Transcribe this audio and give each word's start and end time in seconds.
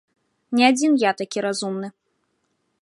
Не 0.59 0.63
адзін 0.71 0.91
я 1.03 1.11
такі 1.21 1.39
разумны. 1.49 1.87